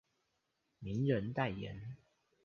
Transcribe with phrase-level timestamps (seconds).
[0.79, 1.95] 名人代言